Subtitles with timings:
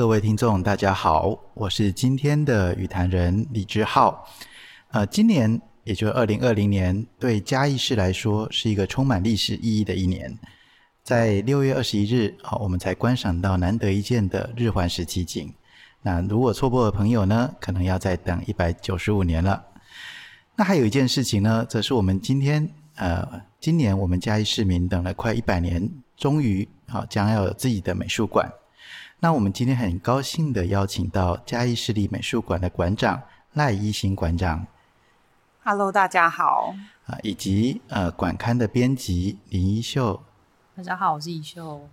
[0.00, 4.26] 各位听众，大家好，我是今天的与谈人李志浩。
[4.92, 10.38] 呃，今年也就是二零二零年，对嘉义市来说是一个充满历史意义的一年。
[11.04, 15.52] 在六月二十一日，好，我们才观赏到难得一见的日环食奇景。
[16.00, 19.62] 那如果错过的朋友呢，可能要再等一百九十五年了。
[20.56, 25.86] 那还有一件事情呢，则是我们今天呃，今年我们嘉义市民等了快一百年，
[26.16, 28.50] 终于好将要有自己的美术馆。
[29.22, 33.22] 那我们今天很高兴的邀请到嘉义市立美术馆的馆长
[33.52, 34.66] 赖依欣馆长。
[35.62, 36.74] Hello，大家好。
[37.04, 40.22] 啊，以及呃馆刊的编辑林一秀。
[40.74, 41.86] 大家好，我是一秀。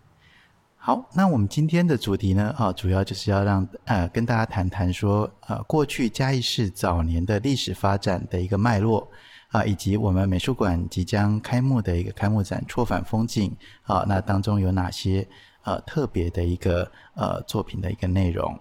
[0.78, 9.06] 好，那我们今天的主题呢，啊，主要就是要让呃跟大家谈谈说，呃，过去嘉义市早年的历史发展的一个脉络
[9.50, 13.54] 啊，以及我们美术馆即将开幕的一个开幕展《错反风景》
[13.94, 15.28] 啊，那当中有哪些？
[15.68, 18.58] 呃，特别的一个呃作品的一个内容。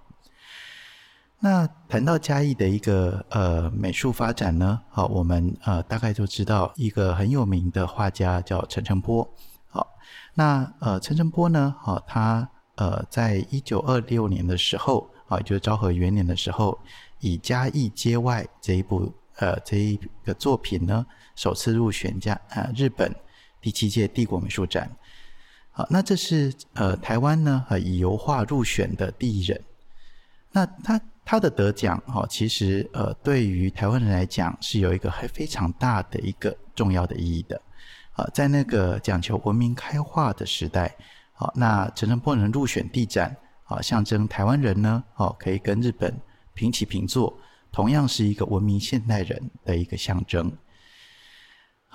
[1.39, 9.33] 那谈到嘉义的一个呃美术发展呢，好，我们呃大概就知道一个很有名的画家叫陈澄波。
[9.69, 9.87] 好，
[10.35, 16.77] 那呃陈澄波呢，好，他呃在一九二六年的时候，啊，也就是昭和元年的时候，
[17.21, 23.15] 以《嘉义街外》这一部呃这一个作品呢，首次入选嘉呃日本
[23.61, 24.91] 第七届帝国美术展。
[25.79, 29.61] 好，那这是呃台湾呢呃以油画入选的第一人。
[30.51, 37.61] 那他他的得奖哈、哦，其实呃对于台湾人来讲是有一个还非常大的一个重要的意义的。
[38.13, 40.97] 啊，在那个讲求文明开化的时代，
[41.35, 46.19] 好，那陈澄波能入选地展，啊，象征台湾人呢，哦可以跟日本
[46.55, 47.39] 平起平坐，
[47.71, 50.51] 同样是一个文明现代人的一个象征。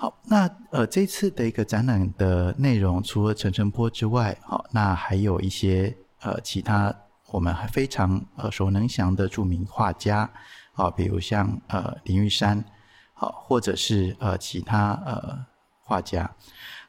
[0.02, 6.92] 好，那呃，这次的一个展览的内容，除了陈澄波之外，好，那还有一些呃其他
[7.30, 10.28] 我们还非常耳熟能详的著名画家，
[10.72, 12.64] 啊，比如像呃林玉山，
[13.14, 15.38] 好，或者是呃其他呃
[15.84, 16.28] 画家。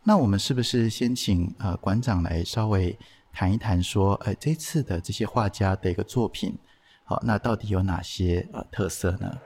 [0.02, 2.97] 那我们是不是先请呃馆长来稍微
[3.31, 6.57] 谈一谈，说，呃这次的这些画家的一个作品，
[7.03, 9.38] 好，那到底有哪些呃特色呢？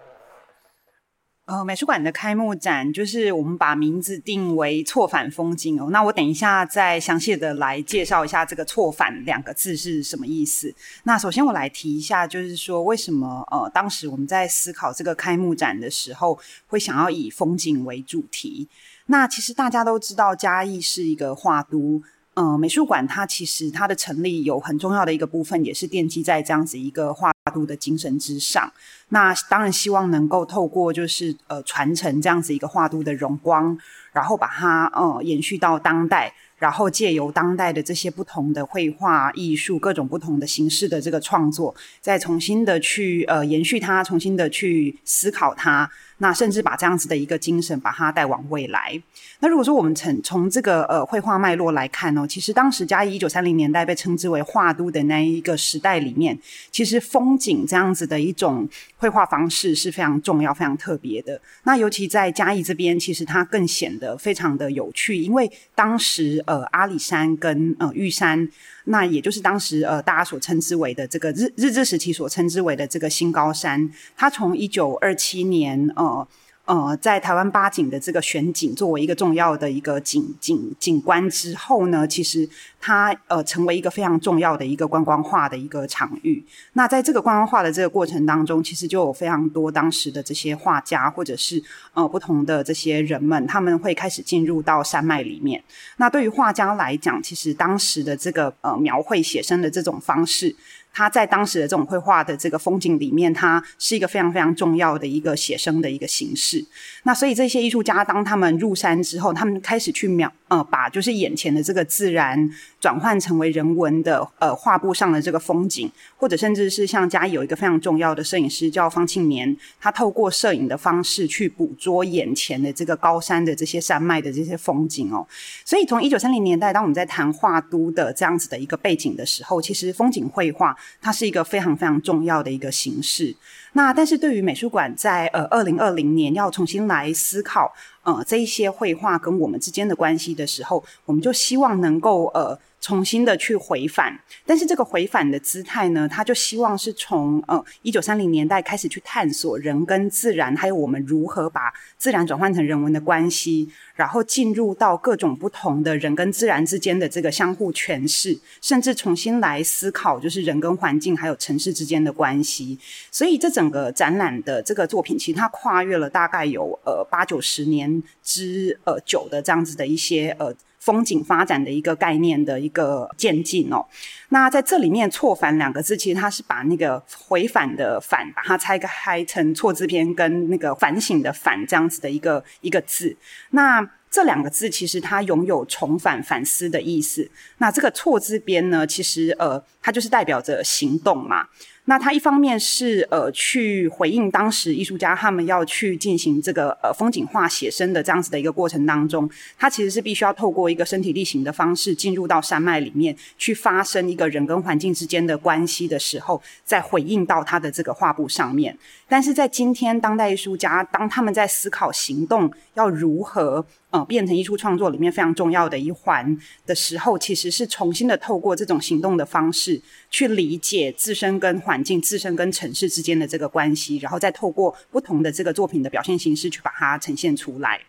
[1.47, 5.87] 呃，美术馆的开幕展就是我们把名字定为“错返风景”哦。
[5.91, 10.75] 那我等一下再详细的来介绍一下这个“错返”两个字是什么意思。
[11.03, 16.37] 那首先我来提一下，就是说为什么呃，当时我们在思考这个开幕展的时候，
[16.67, 18.67] 会想要以风景为主题。
[19.05, 22.03] 那其实大家都知道，嘉义是一个画都。
[22.39, 28.71] 嗯、呃，美术馆它其实它的成立有很重要的一个部分，也是奠基在这样子一个画都的精神之上。
[29.09, 33.75] 那当然希望能够透过就是呃传承这样子一个画都的荣光，
[34.11, 45.89] 然后把它呃延续到当代，然后借由当代的这些不同的绘画艺术各种不同的形式的这个创作，再重新的去呃延续它，重新的去思考它。
[46.19, 48.99] 那甚至把这样子的一个精神，把它带往未来。
[49.39, 56.35] 那如果说我们从从这个呃绘画脉络来看哦，其实当时嘉义一九三零年代被称之为画都的那一个时代里面，
[56.71, 61.39] 其实风景这样子的一种绘画方式是非常重要、非常特别的。
[61.65, 68.49] 那尤其在嘉义这边，其实它更显得非常的有趣，因为当时呃阿里山跟呃玉山。
[68.85, 76.27] 那也就是当时呃大家所称之为的这个日日治时期所称之为的这个新高山，它从一九二七年呃。
[76.67, 82.47] 呃，在台湾八景的这个选景作为一个重要的一个景景景观之后呢，其实
[82.81, 86.43] 它呃成为一个非常重要的一个观光化的一个场域。
[86.73, 91.63] 那在这个观光化的这个过程当中，其实就有非常多当时的这些画家或者是
[91.93, 95.63] 呃不同的这些人们，他们会开始进入到山脉里面。
[95.95, 100.53] 那对于画家来讲，其实当时的这个呃描绘写生的这种方式。
[100.93, 106.65] 他在当时的这种绘画的这个风景里面，它是一个非常非常重要的一个写生的一个形式。
[107.03, 112.49] 那所以这些艺术家当他们入山之后，他们开始去描呃，把就是眼前的这个自然
[112.79, 125.27] 转换成为人文的呃画布上的这个风景，或者甚至是像嘉义有一个非常重要的摄影师叫方庆年，他透过摄影的方式去捕捉眼前的这个高山的这些山脉的这些风景哦。
[125.65, 133.35] 所以从一九三零年代，当我们在谈画都的这样子的一个背景的时候，其实风景绘画它是一个非常非常重要的一个形式。
[133.73, 137.73] 那但是对于美术馆在呃二零二零年要重新来思考
[138.03, 142.57] 呃这一些绘画跟我们之间的关系的时候，我们就希望能够呃。
[142.79, 162.77] 重新的去回返，但是这个回返的姿态呢，他就希望是从呃一九三零年代开始去探索人跟自然，还有我们如何把自然转换成人文的关系，然后进入到各种不同的人跟自然之间的这个相互诠释，甚至重新来思考就是人跟环境还有城市之间的关系。
[163.11, 170.55] 所以这整个展览的这个作品，其实它跨越了大概有呃八九十年之呃久的这样子的一些呃。
[170.87, 173.85] 风景发展的一个概念的一个渐进哦，
[174.29, 183.17] 那在这里面“错反”两个字，其实它是把那个回返的“反”把它拆开成错字边跟那个反省的“反”这样子的一个一个字。
[183.49, 187.29] 那这两个字其实它拥有重返、反思的意思。
[187.57, 191.47] 那这个错字边呢，其实呃，它就是代表着行动嘛。
[191.89, 208.77] 那他一方面是呃去回应当时艺术家他们要去进行这个呃风景画写生的这样子的一个过程当中，他其实是必须要透过一个身体力行的方式进入到山脉里面去发生一个人跟环境之间的关系的时候，再回应到他的这个画布上面。
[209.07, 216.37] 但是在今天当代艺术家当他们在思考行动要如何呃变成艺术创作里面非常重要的一环
[216.67, 219.81] 的时候，其实是重新的透过这种行动的方式
[220.11, 221.83] 去理解自身跟环。
[221.87, 227.79] 境自身跟城市之间的这个关系，然后再透过不同的这个作品的表现形式去把它呈现出来。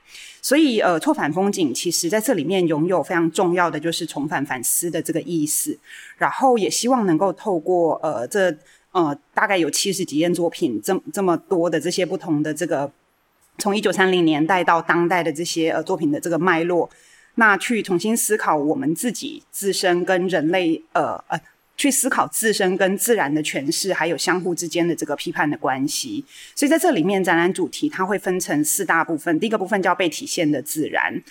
[0.41, 5.77] 所以，呃，错反风景其实在这里面拥有非常重要的就是重返反思的这个意思。
[6.17, 8.57] 然后也希望能够透过呃这
[8.93, 12.89] 呃大概有七十几件作品，这这么多的这些不同的这个
[13.59, 16.89] 从一九三零年代到当代的这些呃作品的这个脉络，
[17.35, 21.39] 那去重新思考我们自己自身跟人类呃呃。
[21.81, 26.25] 去思考自身跟自然的诠释，还有相互之间的这个批判的关系。
[26.57, 29.39] 所以在这里面，展览主题它会分成四大部分。
[29.39, 31.23] 第一个部分叫被体现的自然，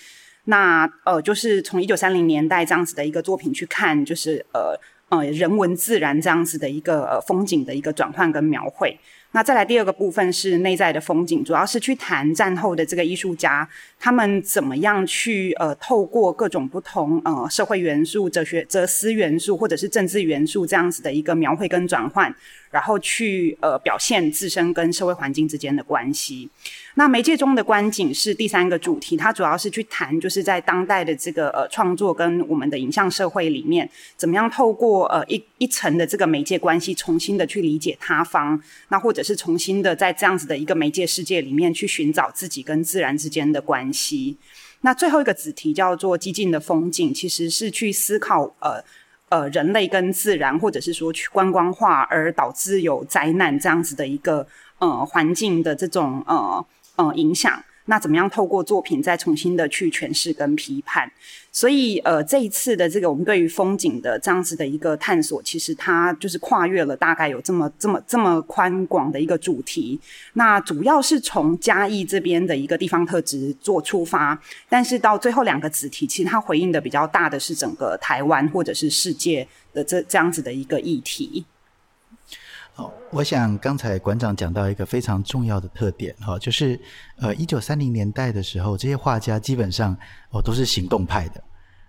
[0.46, 8.98] 那呃，就是从一九三零年代这样子的一个作品去看，就是呃呃人文自然这样子的一个呃风景的一个转换跟描绘。
[9.32, 13.68] 那再来第二个部分是内在的风景，主要是去谈战后的这个艺术家，
[14.00, 22.34] 他们怎么样去呃透过各种不同呃社会元素、哲学、哲思元素或者是政治元素这样子的一个描绘跟转换。
[22.70, 26.50] 然后去呃表现自身跟社会环境之间的关系。
[26.96, 44.38] 那媒介中的观景是第三个主题，它主要是去谈就是在当代的这个呃创作跟我们的影像社会里面，怎么样透过呃一一层的这个媒介关系，重新的去理解他方，那或者是重新的在这样子的一个媒介世界里面去寻找自己跟自然之间的关系。
[44.82, 48.84] 那最后一个子题叫做激进的风景，其实是去思考呃。
[49.30, 54.48] 呃，人类跟自然，或者是说去观光化而导致有灾难这样子的一个
[54.80, 57.62] 呃环境的这种呃呃影响。
[57.88, 61.12] 那怎么样透过作品再重新的去诠释跟批判？
[61.52, 70.00] 所以呃，这一次的这个我们对于风景的这样子的一个探索，其实它就是跨越了大概有这么这么这么宽广的一个主题。
[70.34, 81.44] 那主要是从嘉义这边的一个地方特质做出发，但是到最后两个子题，其实它回应的比较大的是整个台湾或者是世界的这这样子的一个议题。
[82.78, 86.80] 哦，我想刚才馆长讲到一个非常重要的特点哈，就是
[87.20, 89.98] 呃，一九三零年代的时候，这些画家基本上
[90.30, 91.44] 哦都是行动派的，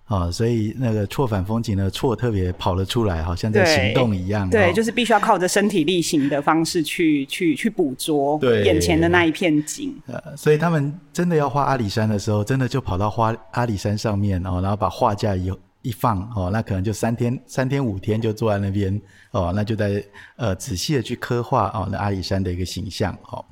[0.06, 4.48] 哦，所以那个错反风景呢，错特别跑了出来，好像在行动一样。
[4.48, 9.94] 对，哦、就是必须要靠着身体力行的方式去去去捕捉眼前的那一片景。
[10.06, 15.50] 呃，所以他们真的要画阿里山的时候，真的就跑到花阿里山上面哦，然后把画架一
[15.82, 19.00] 一放哦，那可能就三天三天五天就坐在那边。
[19.30, 20.02] 哦，那就在
[20.36, 23.44] 呃仔细的去刻画哦，那阿里山的一个形象哦。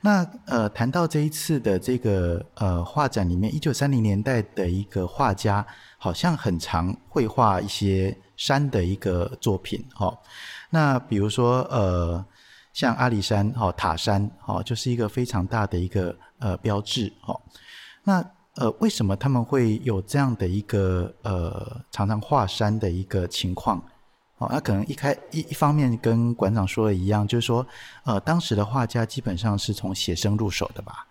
[0.00, 5.66] 那呃谈到这一次的这个呃画展里面，一九三零年代的一个画家，
[5.98, 10.16] 好像很常绘画一些山的一个作品哦。
[10.70, 12.24] 那比如说呃
[12.72, 17.38] 像阿里山哦塔山哦，就是一个非常大的一个呃标志哦。
[18.04, 18.24] 那
[18.58, 23.82] 呃为什么他们会有这样的一个呃常常画山的一个情况？
[24.38, 27.66] 哦，那可能一开一一方面跟馆长说的一样，就是说，
[28.04, 31.06] 呃，当时的画家基本上是从写生入手的吧。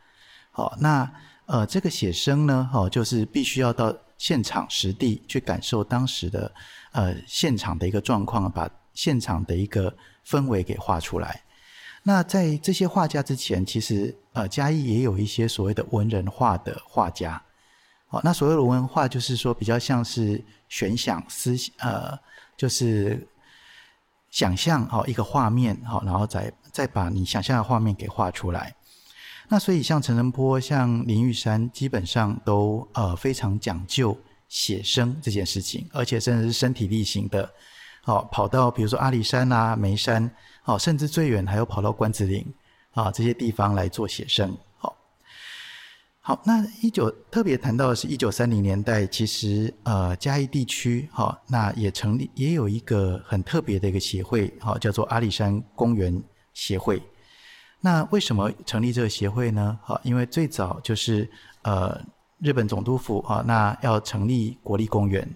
[0.52, 1.10] 好，那
[1.46, 6.52] 呃，这个写生呢，哦，就是必须要到现场实地去感受当时的
[6.92, 9.94] 呃现场的一个状况，把现场的一个
[10.26, 11.44] 氛围给画出来。
[12.08, 17.44] 那在这些画家之前，其实呃嘉义也有一些所谓的文人画的画家。
[18.08, 22.18] 好，那所谓的文人画就是说比较像是悬想思呃，
[22.56, 23.28] 就是
[24.30, 28.74] 想象好一个画面好，然后再再把你想象的画面给画出来。
[29.50, 37.52] 那所以像陈仁波、像林玉山，基本上都呃非常讲究写生这件事情，而且甚至是身体力行的，
[38.08, 42.42] 好跑到比如说阿里山啊、梅山，好甚至最远还有跑到关子岭
[42.92, 44.58] 啊这些地方来做写生。
[44.78, 44.96] 好，
[46.22, 56.24] 好那一九特别谈到的是一九三零年代，其实呃嘉义地区哈、那也成立也有一个很特别的一个协会，哈、叫做阿里山公园
[56.54, 57.04] 协会。
[57.82, 59.78] 那为什么成立这个协会呢？
[59.84, 61.30] 好、因为最早就是
[61.64, 62.02] 呃
[62.40, 65.30] 日本总督府啊、那要成立国立公园，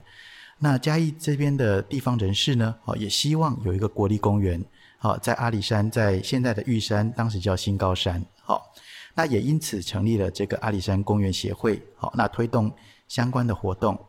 [0.63, 4.63] 那嘉义这边的地方人士呢，哦，也希望有一个国立公园，
[4.99, 8.71] 好、在阿里山，在现在的玉山，当时叫新高山，好、
[9.15, 12.71] 那也因此成立了这个阿里山公园协会，好，那推动
[13.07, 13.99] 相关的活动。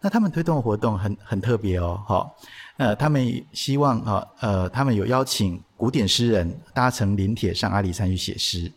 [0.00, 2.36] 那他们推动的活动很很特别哦，好，
[2.78, 8.70] 呃，他们希望啊，呃，他们有邀请古典诗人搭乘林铁上阿里山去写诗，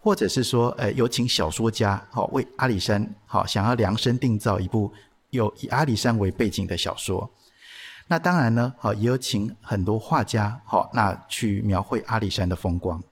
[0.00, 4.92] 或者是说，呃，有请小说家，好，为阿里山，好，想要量身定造一部
[5.30, 7.30] 有以阿里山为背景的小说。
[8.08, 13.02] 那当然呢，好，也有请很多画家，好，那去描绘阿里山的风光。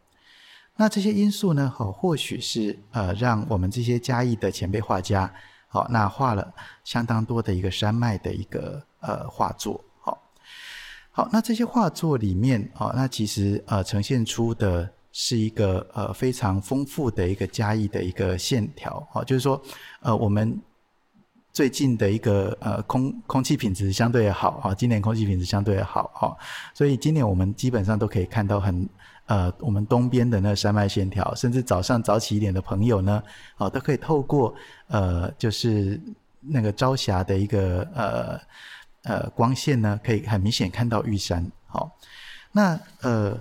[0.76, 1.72] 那这些因素呢？
[1.74, 5.32] 好，或许是呃，让我们这些嘉义的前辈画家，
[5.68, 6.52] 好，那画了
[6.82, 10.20] 相当多的一个山脉的一个呃画作，好，
[11.12, 19.60] 好，那这些画作里面，好，那其实呃呈现出的是一个呃非常丰富的一个嘉义的一个线条，好，就是说
[20.00, 20.60] 呃我们
[21.54, 26.36] 最近的一个呃空空气品质相对好，啊，今年空气品质相对好，哈，
[26.74, 28.86] 所以今年我们基本上都可以看到很。
[29.26, 33.22] 呃，我们东边的那山脉线条，甚至早上早起一点的朋友呢，
[33.56, 34.54] 哦，都可以透过
[34.88, 35.98] 呃，就是
[36.42, 38.38] 那个朝霞的一个呃
[39.04, 41.50] 呃光线呢，可以很明显看到玉山。
[41.66, 41.90] 好、
[42.52, 43.34] 那呃，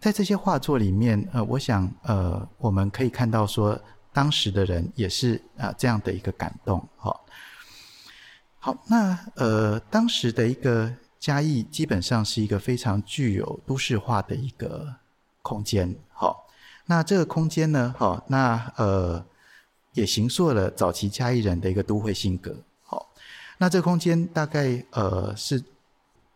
[0.00, 3.80] 在这些画作里面，呃，我想呃，我们可以看到说，
[4.12, 6.84] 当时的人也是啊、呃、这样的一个感动。
[6.96, 7.16] 哈、
[8.60, 14.94] 好，那呃，当时的一个嘉义，基本上是一个非常具有都市化的一个。
[15.42, 16.46] 空间好，
[16.84, 17.94] 那这个空间呢？
[17.96, 19.24] 好，那呃
[19.94, 22.54] 也形塑了早期嘉义人的一个都会性格。
[22.82, 23.10] 好，
[23.56, 25.64] 那这个空间大概呃是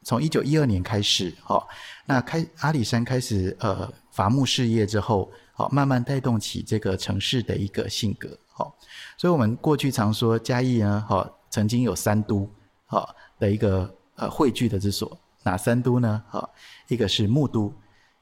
[0.02, 1.68] 从一九一二年开始，好，
[2.06, 8.30] 那开阿里山开始呃伐木事业之后，好，慢慢带动起这个城市的一个性格。
[8.48, 8.74] 好，
[9.18, 12.50] 所以我们过去常说嘉义呢，好，曾经有三都，
[12.84, 15.16] 好，的一个呃汇聚的之所。
[15.44, 16.20] 哪三都呢？
[16.28, 16.50] 好，
[16.88, 17.72] 一个是木都。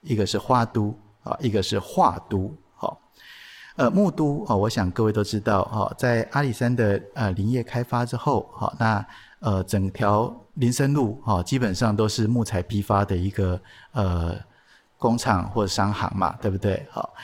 [0.03, 2.53] 一个是花都啊，一个是画都。
[2.75, 3.01] 好，
[3.77, 9.07] 呃，木都啊，我想各位都知道哈，在阿里山的呃林业开发之后，好，那
[9.39, 13.61] 呃整条林森路哈，基本上都是木材批发的一个
[13.93, 14.37] 呃
[14.99, 16.85] 工厂或商行嘛，对不对？
[16.91, 17.15] 好，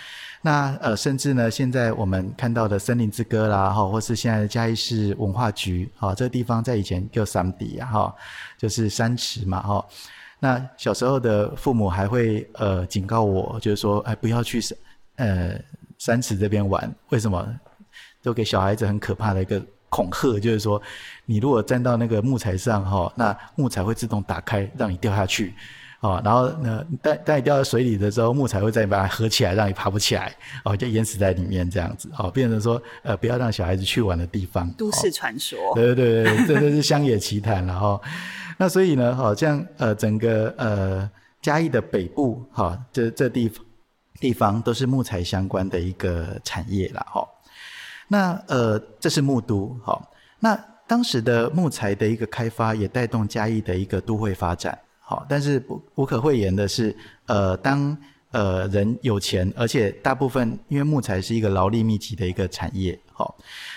[0.43, 8.15] 那呃甚至呢，现在我们看到的森林之歌啦，哈，或是现在的嘉义市文化局，啊，这个地方在以前叫三地啊，哈，
[8.57, 9.85] 就是山池嘛，哈。
[10.41, 14.79] 那小时候的父母还会呃警告我，就是说，哎，不要去山
[15.17, 15.61] 呃
[15.99, 16.95] 山池这边玩。
[17.09, 17.47] 为什么？
[18.23, 20.81] 都给小孩子很可怕的一个恐吓，就是说，
[21.25, 25.55] 你如果站到那个木材上哈、那木材会自动打开，让你掉下去，
[26.01, 34.71] 哦，然后呢，当当你掉到水里的时候，木材会再把它合起来，让你爬不起来，哦，就淹死在里面这样子，哦，变成说呃不要让小孩子去玩的地方。
[34.73, 35.59] 都市传说。
[35.71, 38.01] 哦、对对对，这都是乡野奇谈，然后。
[38.61, 41.09] 那所以呢，好像呃，整个呃
[41.41, 43.65] 嘉义的北部，哈，这这地方
[44.21, 47.07] 地方都是木材相关的一个产业了。
[47.09, 47.25] 哈。
[48.09, 54.77] 那呃，这是木都，好，那当时的木材的一个开发，也带动嘉义的一个都会发展，
[55.11, 57.97] 好，但是不无可讳言的是，呃，当
[58.31, 63.35] 呃人有钱，而且大部分因为木材是一个劳力密集的一个产业，好，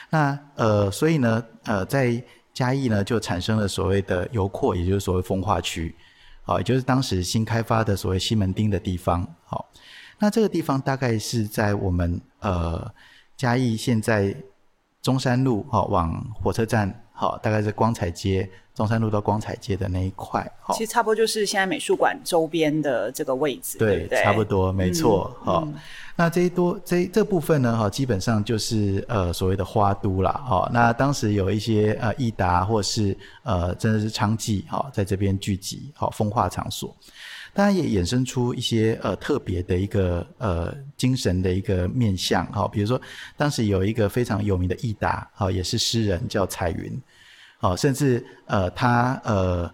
[0.10, 2.22] 那呃，所以呢，呃，在
[2.54, 5.96] 嘉义呢，就产生了所谓的油矿，也就是所谓风化区，
[6.44, 9.26] 好，也就是当时新开发的所谓西门町的地方。
[9.46, 9.72] 好，
[10.20, 12.94] 那这个地方大概是在我们呃
[13.38, 14.36] 嘉义现在
[15.02, 20.44] 中山路哈往火车站好，大概是光彩街中山路到光彩街的那一块。
[20.60, 23.78] 好，其实差不多就是现在美术馆周边的这个位置。
[23.78, 25.32] 对，对对差不多，没错。
[25.44, 25.76] 好、嗯，
[26.16, 30.32] 那这一多这这部分呢，哈，基本上就是呃所谓的花都啦。
[30.32, 36.92] 哈，那当时有一些呃益达或是呃真的是娼妓哈，在这边聚集，好风化场所。
[37.54, 43.00] 当然也衍生出一些呃特别的一个呃精神的一个面向哈，比如说
[43.36, 47.02] 当时有一个非常有名的艺达，哈，也是诗人叫彩云，
[47.60, 49.70] 哦，甚至呃他呃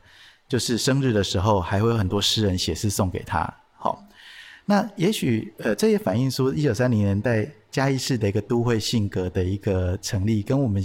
[0.50, 3.42] 就是生日的时候还会有很多诗人写诗送给他，
[3.76, 4.04] 好，
[4.66, 10.84] 那也许呃这也反映出一九三零年代嘉义市的一个都会性格的一个成立，跟我们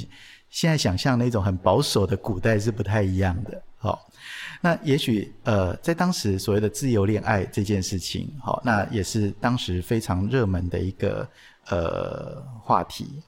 [0.50, 4.06] 现在想象那种很保守的古代是不太一样的，好。
[4.64, 11.28] 那也许呃，在当时所谓的自由恋爱这件事情，好，那也是当时非常热门的一个
[11.68, 13.20] 呃话题。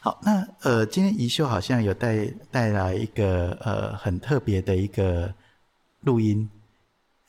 [0.00, 5.32] 好，那呃，今天宜秀好像有带带来一个呃很特别的一个
[6.00, 6.48] 录音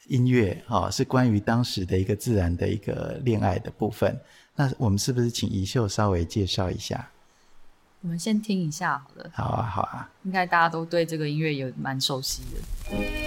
[0.08, 4.18] 音乐，哈，是关于当时的一个自然的一个恋爱的部分。
[4.56, 7.10] 那我们是不是请宜秀稍微介绍一下？
[8.04, 9.30] 我们先听一下好了。
[9.34, 10.10] 好啊，好啊。
[10.24, 13.23] 应该大家都对这个音乐有蛮熟悉的。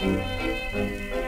[0.00, 1.27] 大